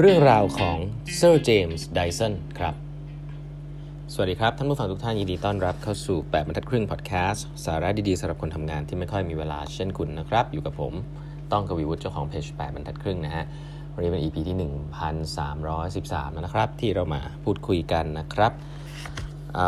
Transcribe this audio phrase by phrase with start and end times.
[0.00, 0.78] เรื่องราวของ
[1.16, 2.74] เซอร์เจมส์ไดสันครับ
[4.12, 10.92] สวัสดีครับ ท่านผู้ฟังทุกท่านยินดีต้อนรับเข้าสู่ 8บรรทัดครึ่งพอดแคสต์สาระดีๆสำหรับคนทำงานที่ไม่ค่อยมีเวลาเช่นคุณนะครับ อยู่กับผม
[11.52, 13.44] ต้องกวีวุฒิเจ้าของเพจ8บรรทัดครึ่งนะฮะ
[13.94, 14.56] วันนี้เป็น EP ที่
[15.20, 18.52] 1313 แล้วนะครับ ที่เรามาพูดคุยกันนะครับ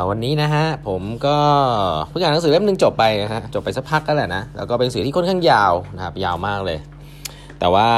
[0.09, 1.39] วันนี้นะฮะผมก็
[2.09, 6.79] เพิ่งอ่านหนังสือเล่มหนึ่งจบไปนะฮะจบไปสักพักก็แหละนะแล้วก็เป็นหนังสือที่ค่อนข้างยาวนะครับยาวมากเลย
[7.61, 7.89] แต่ว่า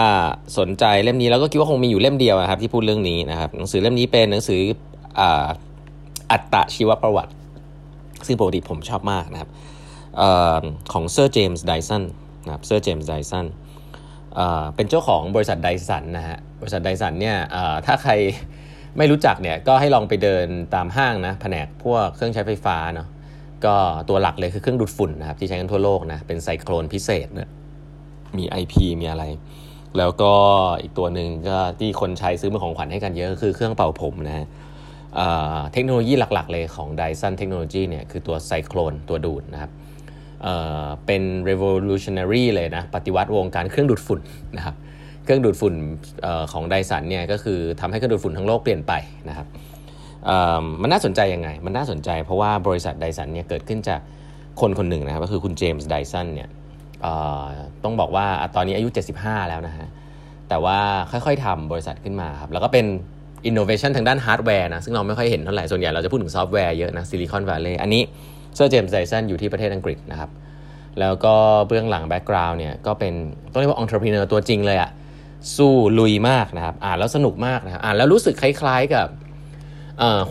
[0.59, 4.61] สนใจเล่มนี้แล้วก็คิดว่าคงมีอยู่เล่มเดียวนะครับ ที่พูดเรื่องนี้นะครับหนังสือเล่มนี้เป็นหนังสือ
[6.31, 7.33] อัตตชีวประวัติ
[8.27, 9.51] ซึ่งปกติผมชอบมากนะครับ
[10.21, 10.23] อ
[10.93, 12.03] ของเซอร์เจมส์ไดสัน
[12.45, 13.47] นะครับเซอร์เจมส์ไดสัน
[14.77, 17.37] เป็นเจ้าของบริษัทไดสันนะฮะบริษัทไดสันเนี่ย
[17.87, 18.13] ถ้าใคร
[18.99, 23.09] ไม่รู้จักเนี่ยก็ให้ลองไปเดินตามห้างนะแผนกพวกเครื่องใช้ไฟฟ้าเนาะ
[23.65, 23.75] ก็
[24.09, 27.49] ตัวหลักเลยคือเครื่องดูดฝุ่นนะครับที่ใช้กันทั่วโลกนะเป็นไซโคลนพิเศษเนี่ย
[28.39, 29.25] มี IP มีอะไร
[29.99, 30.32] แล้วก็
[30.82, 34.46] อีกตัวหนึ่งก็ที่คนใช้ซื้อมาของขวัญให้กันเยอะคือเครื่องเป่าผมนะ
[35.73, 39.71] เทคโนโลยีหลักๆ เลยของ Dyson Technology เนี่ยคือตัวไซโครนตัวดูดนะครับ
[40.43, 44.21] เเป็น revolutionary เลยนะ ปฏิวัติวงการเครื่องดูดฝุ่น
[44.57, 44.74] นะครับ
[45.24, 45.74] เครื่องดูดฝุ่น
[46.24, 48.93] อของไดสันเนี่ยก็คือทำให้เครื่องดูดฝุ่นทั้งโลกเปลี่ยนไป
[49.29, 49.46] นะครับ
[50.83, 54.01] มันน่าสนใจยังไง มันน่าสนใจเพราะว่าบริษัทไดสันเนี่ยเกิดขึ้นจาก
[54.60, 56.49] คนคนหนึ่งนะครับก็คือคุณเจมส์ไดสันเนี่ย
[57.84, 59.87] ต้องบอกว่าตอนนี้อายุ 75 แล้วนะฮะ
[60.48, 60.79] แต่ว่า
[61.10, 62.87] ค่อยๆทำบริษัทขึ้นมาครับ แล้วก็เป็น
[63.46, 68.03] อินโนเวชันทางด้านฮาร์ดแวร์นะ ซึ่งเราไม่ค่อยเห็นเท่าไหร่ ส่วนใหญ่เราจะพูดถึงซอฟต์แวร์เยอะนะซิลิคอนวัลเลย์อันนี้
[68.56, 70.31] เซอร์เจมส์ไดสันอยู่ที่ประเทศอังกฤษนะครับ
[71.00, 71.34] แล้วก็
[71.69, 73.12] เบื้องหลัง background เนี่ยก็เป็น
[73.53, 74.91] ต้องเรียกว่าองค์ประกอบตัวจริงเลยอะ
[75.56, 79.06] สู้ลุยมากนะครับ อ่านแล้วสนุกมากนะครับอ่านแล้วรู้สึกคล้ายๆกับ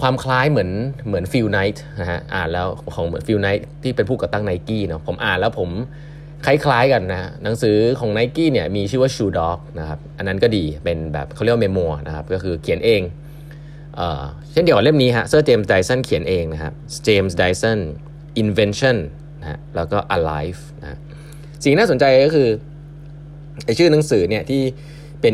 [0.02, 0.70] ความคล้ายเหมือน
[1.08, 5.70] เหมือนฟิลไนท์นะฮะอ่านแล้วของเหมือนฟิลไนท์ที่เป็นผู้ก่อตั้งไนกี้เนาะผมอ่านแล้วผม
[6.46, 13.02] คล้ายๆกันนะหนังสือของไนกี้เนี่ยมีชื่อว่า Shoe Dog นะครับอันนั้นก็ดีเป็นแบบเขาเรียกว่า memoir นะครับก็คือเขียนเอง
[13.96, 16.74] เช่นเดียวกับเล่มนี้ฮะเซอร์เจมส์ไดสันเขียนเองนะครับ
[17.06, 17.80] เจมส์ไดสัน
[18.44, 18.98] Invention
[19.42, 21.00] นะแล้วก็ A Life นะ
[21.64, 22.50] สิ่งน่าสนใจก็คือ
[23.66, 24.62] ไอชื่อหนังสือเนี่ยที่
[25.22, 25.34] เป็น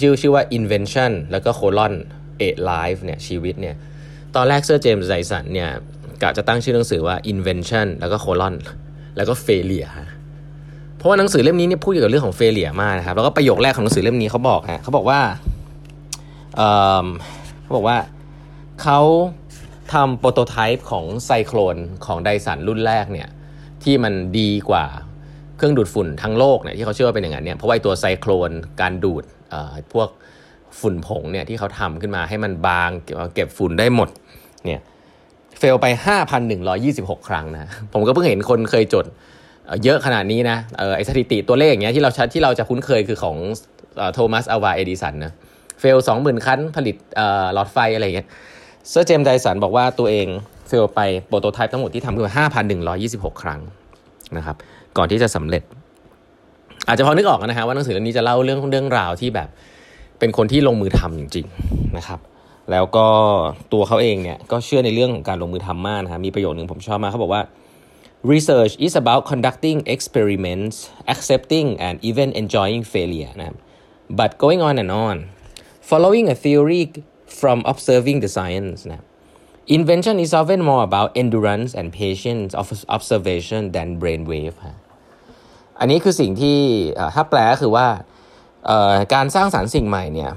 [0.00, 1.94] ชื่อชื่อว่า invention แล้วก็ colon
[2.40, 3.76] a life เนี่ยชีวิตเนี่ย
[4.36, 5.70] ตอนแรกเซอร์เจมส์ไดสันเนี่ย
[6.22, 8.54] กะจะตั้งชื่อหนังสือว่า invention แล้วก็ colon
[9.16, 9.90] แล้วก็ failure
[11.04, 15.20] ราะว่าหนังสือเล่มนี้เนี่ยพูดเกี่ยวกับเรื่องของ failure มากนะครับแล้วก็ประโยคแรกของหนังสือเล่มนี้เขาบอกฮะเขาบอกว่า
[17.62, 17.96] เขาบอกว่า
[18.82, 19.00] เขา
[19.92, 21.76] ทำโปรโตไทป์ของไซโครน
[22.06, 23.28] ของไดสันรุ่นแรกเนี่ย
[23.82, 24.84] ที่มันดีกว่า
[25.56, 28.50] เครื่องดูดฝุ่นทั้งโลกเนี่ยที่เขาเชื่อว่าเป็นอย่างนั้นเนี่ยเพราะว่าตัวไซโครน
[28.80, 29.24] การดูด
[29.92, 30.08] พวก
[30.80, 32.90] ฝุ่นผงเนี่ยที่เขาทำขึ้นมาให้มันบาง
[33.34, 34.08] เก็บฝุ่นได้หมด
[34.64, 34.80] เนี่ย
[35.58, 35.86] เฟลไป
[36.58, 39.06] 5,126 ครั้งนะ ผมก็เพิ่งเห็นคนเคยจด
[39.84, 40.56] เยอะขนาดนี้นะ
[40.96, 43.36] ไอสถิติตัวเลขอย่างเงี้ยที่เราที่เราจะคุ้นเคยคือของ
[44.14, 45.32] โทมัสอัลวาเอดิสันนะ
[45.80, 46.96] เฟล20,000ครั้งผลิต
[47.54, 48.28] หลอดไฟอะไรเงี้ย
[48.90, 50.26] เซอร์เจมส์ไดสันบอกว่าตัวเอง
[50.68, 52.46] เฟลไปโปรโตไทป์ทั้งหมดที่ทำขึ้นมา
[52.92, 53.60] 5,126 ครั้ง
[54.36, 54.56] นะครับ
[54.96, 55.62] ก่อนที่จะสำเร็จ
[56.88, 59.48] อาจจะพอนึกออกนะฮะว่าหนังสือเล่มนี้จะเล่าเรื่องเรื่องราวที่แบบ
[60.18, 62.20] เป็นคนที่ลงมือทำจริงๆนะครับ
[62.70, 63.06] แล้วก็
[63.72, 67.42] ตัวเขาเองเนี่ยก็เชื่อในเรื่องของการลงมือทำมากนะฮะมีประโยชน์หนึ่งผมชอบมากเขาบอกว่า
[68.33, 70.75] research is about conducting experiments
[71.13, 73.55] accepting and even enjoying failure นะ
[74.19, 75.17] but going on and on
[75.89, 76.83] following a theory
[77.39, 79.01] from observing the science นะ
[79.77, 82.65] invention is often more about endurance and patience of
[82.95, 84.57] observation than brainwave
[85.79, 86.59] อันนี้คือสิ่งที่
[87.15, 87.87] ถ้าแปลก็คือว่า
[89.13, 90.31] การสร้างสารรค์สิ่งใหม่เนี่ย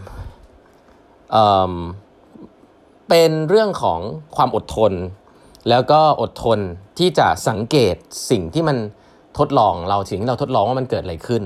[1.32, 4.00] เเป็นเรื่องของ
[4.36, 4.92] ความอดทน
[5.69, 6.59] แล้วก็อดทน
[6.99, 7.95] ที่จะสังเกต
[8.31, 8.77] สิ่งที่มัน
[9.39, 11.43] ทดลองเราสิ่งที่เราทดลองว่ามันเกิดอะไรขึ้น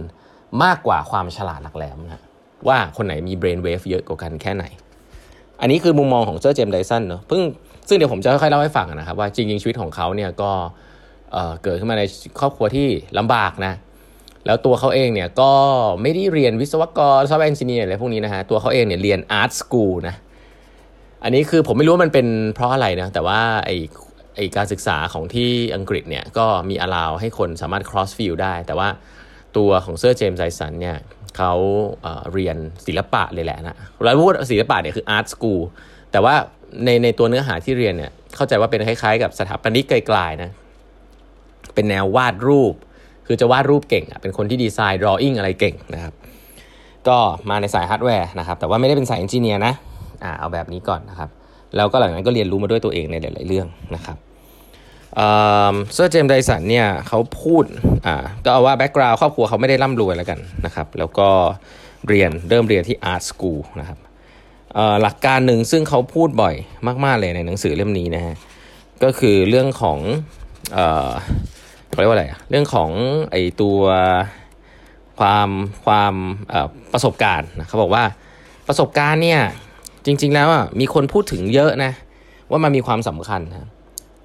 [0.63, 2.23] มากกว่าความฉลาดหลักแหลมนะ
[2.67, 4.65] ว่าคนไหนมี brainwave เยอะกว่ากันแค่ไหน
[5.61, 7.41] อันนี้คือมุมมองของเซอร์เจมส์ไดสันเนาะเพิ่ง
[7.87, 10.51] ซึ่งเดี๋ยวผมจะค่อยๆเล่าให้ฟังนะครับว่าจริงๆชีวิตของเขาเนี่ยก็
[11.63, 12.03] เกิดขึ้นมาใน
[12.39, 13.73] ครอบครัวที่ลำบากนะ
[14.45, 15.51] แล้วตัวเขาเองเนี่ยก็
[16.01, 20.15] ไม่ได้เรียนวิศวกร software engineer อะไรพวกนี้นะฮะตัวเขาเองเนี่ยเรียน art school นะ
[21.23, 23.71] อันนี้คือผมไม่รู้ว่ามันเป็นเพราะอะไรนะแต่ว่าไอ
[24.35, 28.89] ไอการศึกษาของที่อังกฤษเนี่ยก็มี allow ให้คนสามารถ cross field ได้ แต่ว่า
[29.57, 30.97] ตัวของเซอร์เจมส์ไดสันเนี่ย
[31.37, 31.53] เขา
[32.01, 35.61] เรียนศิลปะเลยแหละนะเราพูดศิลปะเนี่ยคือ art school
[36.11, 36.35] แต่ว่า
[36.85, 40.51] ในในตัวเนื้อหาที่เรียนเนี่ยเข้าใจว่าเป็นคล้ายๆ กับสถาปนิกกลายๆนะ
[41.73, 42.73] เป็นแนววาดรูป
[43.27, 46.13] คือจะวาดรูปเก่งอะเป็นคนที่ design drawing อะไรเก่งนะครับ
[47.07, 47.17] ก็
[47.49, 49.73] มาในสายฮาร์ดแวร์นะครับแต่ว่าไม่ได้เป็นสาย engineer นะ
[50.23, 51.29] อ่าเอาแบบนี้ก่อนนะครับ
[51.75, 54.17] แล้วก็หลังนั้นก็เรียนรู้มาด้วยตัวเองในหลาย ๆ เรื่องนะครับ
[55.15, 57.63] เซอร์เจมส์ไดสันเนี่ยเขาพูด
[58.05, 58.15] อ่า
[58.45, 61.29] ก็เอาว่า background ครอบครัวเขาไม่ได้ร่ำรวยแล้วกันนะครับ แล้วก็
[62.07, 63.97] เรียนเริ่มเรียนที่ art school นะครับ
[65.01, 66.55] หลักการหนึ่งซึ่งเขาพูดบ่อย
[67.05, 68.35] มาก ๆ เลยในหนังสือเล่มนี้นะฮะ
[69.03, 69.99] ก็คือเรื่องของ
[70.73, 71.09] เอ่อ
[71.89, 72.89] เขาเรียกว่าอะไรเรื่องของ
[73.31, 73.79] ไอตัว
[75.19, 75.49] ความ
[75.85, 76.13] ความ
[76.93, 78.03] ประสบการณ์นะเขาบอกว่า
[78.67, 79.41] ประสบการณ์เนี่ย
[80.05, 81.91] จริง ๆ แล้วอะมีคนพูดถึงเยอะนะ
[82.49, 83.67] ว่ามันมีความสำคัญนะ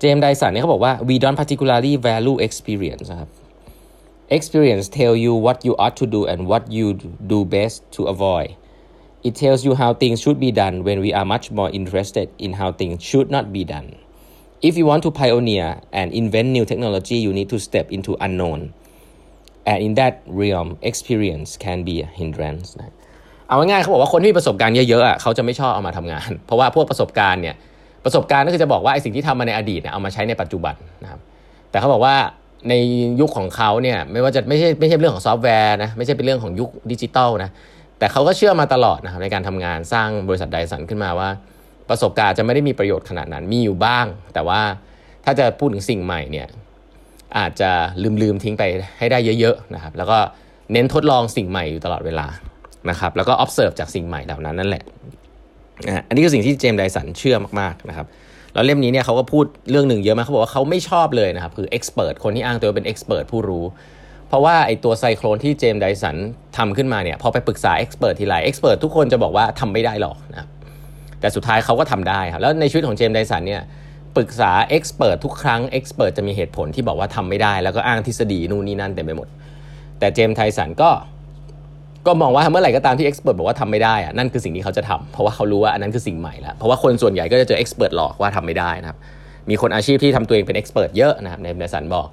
[0.01, 3.31] เจมส์ไดสันเนี่ยเขาบอกว่า we don't particularly value experience นะครับ
[4.37, 6.87] experience tell you what you ought to do and what you
[7.33, 8.51] do best to avoid
[9.29, 12.51] it tells you how things should be done when we are much more interested in
[12.61, 13.89] how things should not be done
[14.69, 15.69] if you want to pioneer
[15.99, 18.61] and invent new technology you need to step into unknown
[19.71, 22.93] and in that realm experience can be a hindrance นะ
[23.49, 27.55] เอาง่ายๆเขาบอกว่าคนที่มีประสบการณ์เยอะๆเขาจะไม่ชอบเอามาทำงาน เพราะว่าพวกประสบการณ์เนี่ย
[28.05, 31.21] ประสบการณ์ก็คือจะบอกว่าไอ้สิ่งที่ทำมาในอดีตเนี่ยเอามาใช้ในปัจจุบันนะครับ
[31.71, 32.15] แต่เขาบอกว่า
[32.69, 32.75] ใน
[33.21, 37.51] ยุคของเขาเนี่ยไม่ว่าจะไม่ใช่ไม่ใช่เรื่องของซอฟต์แวร์นะไม่ใช่เป็นเรื่องของยุคดิจิตอลนะ
[37.99, 41.29] แต่เขาก็เชื่อมาตลอดนะครับในการทำงานสร้างบริษัทไดสันขึ้นมาว่า
[41.89, 44.61] ประสบการณ์จะไม่ได้มีประโยชน์ขนาดนั้นมีอยู่บ้าง แต่ว่า
[45.25, 46.47] ถ้าจะพูดถึงสิ่งใหม่เนี่ย
[47.39, 47.71] อาจจะ
[48.03, 48.63] ลืมลืมทิ้งไป
[48.99, 50.19] ให้ได้เยอะๆนะครับแล้วก็
[50.73, 52.27] เน้นทดลองสิ่งใหม่อยู่ตลอดเวลา
[52.91, 54.85] นะครับแล้วก็ observe จากสิ่งใหม่เหล่านั้นนั่นแหละ
[56.09, 58.07] อันนี้คือสิ่งที่เจมส์ไดสันเชื่อมากๆนะครับ
[58.55, 63.65] แล้วเล่มนี้เนี่ยเขาก็พูดเรื่องหนึ่งเยอะมากเขาบอกว่าเขาไม่ชอบเลยนะครับคือ expert คนที่อ้างตัวเป็น expert ผู้รู้
[64.29, 66.17] เพราะว่าไอตัวไซโครนที่เจมส์ไดสัน
[66.57, 70.49] ทำขึ้นมาเนี่ยพอไปปรึกษา expert ทีไร expert ทุกคนจะบอกว่าทำไม่ได้หรอกนะครับ
[71.21, 73.63] แต่สุดท้ายเขาก็ทำได้ครับแล้วในชีวิตของเจมส์ไดสันเนี่ย
[74.17, 79.29] ปรึกษา expert ทุกครั้ง expert จะมีเหตุผลที่บอกว่าทำไม่ได้ แล้วก็อ้างทฤษฎีนู่นนี่นั่นเต็มไปหมด
[79.99, 80.91] แต่เจมส์ไดสันก็
[82.07, 88.99] ก็มองว่าเมื่อไหร่ก็ตามที่ expert บอกว่าทำไม่ได้อะนั่นคือสิ่งที่เขาจะทำเพราะว่าเขารู้ว่าอันนั้นคือสิ่งใหม่แล้วเพราะว่าคนส่วนใหญ่ก็จะเจอ expert หลอกว่าทำไม่ได้นะครับ
[89.51, 92.07] มีคนอาชีพที่ทำตัวเองเป็น expert เยอะนะครับเจมส์ไดสันบอก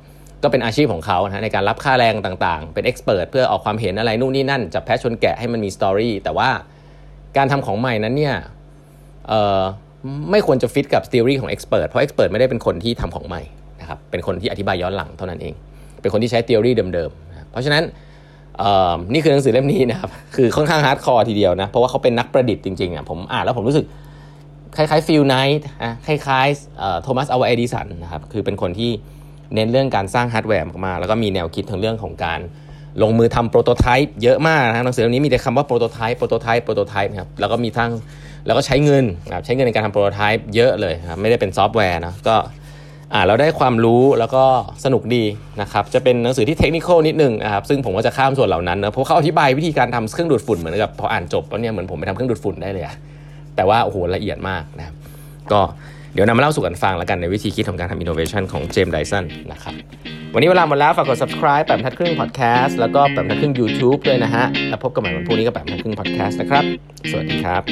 [0.43, 6.49] ก็เป็นอาชีพของเขานะในการรับค่าแรงต่างๆ เป็น expert เพื่อออกความเห็นอะไรนู่นนี่นั่นจับแพะชนแกะให้มันมี story แต่ว่า
[7.37, 8.35] การทำของใหม่นั้นเนี่ย
[9.27, 9.61] เอ่อ
[10.31, 13.41] ไม่ควรจะฟิตกับทฤษฎีของ expert เพราะ expert ไม่ได้เป็นคนที่ทำของใหม่
[13.81, 15.53] นะครับเป็นคนที่อธิบายย้อนหลังเท่านั้นเอง
[16.01, 17.83] เป็นคนที่ใช้ทฤษฎีเดิมๆ เพราะฉะนั้น
[19.13, 23.85] นี่คือหนังสือเล่มนี้นะครับ คือค่อนข้าง hardcore ทีเดียวนะ เพราะว่าเขาเป็นนักประดิษฐ์จริงๆอะผมอ่านแล้วผมรู้สึก
[24.77, 28.91] คล้ายๆฟิลไนท์นะคล้ายๆโทมัสอัลวาเอดิสันนะครับ คือเป็นคนที่
[29.55, 32.39] เน้นเรื่องการสร้างฮาร์ดแวร์มากๆแล้วก็มีแนวคิดทางเรื่องของการ
[33.01, 37.91] ลงมือทำ prototype เยอะมากนะหนังสือเล่มนี้มีแต่คำว่า prototype prototype prototype นะครับแล้วก็มีทั้ง
[38.45, 42.35] แล้วก็ใช้เงินนะใช้เงินในการทำ prototype เยอะเลยครับไม่ได้เป็นซอฟต์แวร์นะก็
[43.15, 44.43] อ่านเราได้ความรู้แล้วก็
[44.85, 45.23] สนุกดี
[45.61, 52.95] นะครับจะเป็นหนังสือที่เทคนิคนิดนึงนะครับซึ่งผมก็จะข้ามส่วนเหล่านั้นนะเพราะเขาอธิบายวิธีการทำเครื่องดูดฝุ่นเหมือนกับพออ่านจบแล้วเนี่ยเหมือนผมไปทำเครื่องดูดฝุ่นได้เลยอะ
[53.55, 54.95] แต่ว่าโอ้โหละเอียดมากนะครับ
[55.51, 55.61] ก็
[56.13, 59.73] เดี๋ยวนำมาเล่าสู่กันฟังแล้วกันในวิธีคิดของการทำอินโนเวชันของเจมส์ไดสันนะครับ
[60.33, 66.63] วันนี้เวลาหมดแล้วฝากกด subscribe แบบทัดครึ่ง podcast แล้วก็แบบทัดครึ่ง YouTube ด้วยนะฮะแล้วพบกันใหม่วันพรุ่งนี้กับแบบทัดครึ่ง podcast นะครับ
[67.11, 67.63] สวัสดีครับ